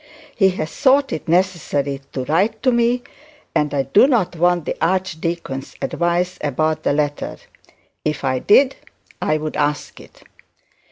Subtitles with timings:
[0.35, 3.03] He has thought it necessary to write to me,
[3.53, 7.37] and I do not want the archdeacon's advice about the letter.
[8.03, 8.77] If I did
[9.21, 10.23] I would ask it.'